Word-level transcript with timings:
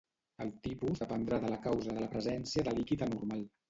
El 0.45 0.51
tipus 0.67 1.03
dependrà 1.03 1.41
de 1.45 1.53
la 1.53 1.61
causa 1.69 1.95
de 1.99 2.05
la 2.07 2.11
presència 2.17 2.69
del 2.71 2.83
líquid 2.85 3.11
anormal. 3.11 3.51